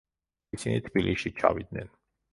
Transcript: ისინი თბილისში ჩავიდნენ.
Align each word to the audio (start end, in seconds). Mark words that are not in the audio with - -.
ისინი 0.57 0.81
თბილისში 0.87 1.33
ჩავიდნენ. 1.43 1.97